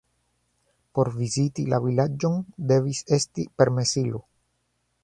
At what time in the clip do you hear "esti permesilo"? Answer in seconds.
3.21-4.27